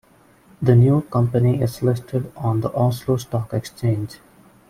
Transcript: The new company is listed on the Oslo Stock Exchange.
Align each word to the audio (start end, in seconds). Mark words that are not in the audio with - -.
The 0.63 0.75
new 0.75 1.01
company 1.03 1.61
is 1.61 1.83
listed 1.83 2.31
on 2.35 2.61
the 2.61 2.73
Oslo 2.75 3.17
Stock 3.17 3.53
Exchange. 3.53 4.17